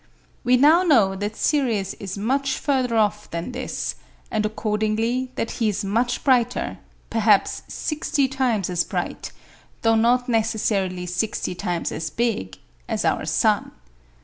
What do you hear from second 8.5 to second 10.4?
as bright, though not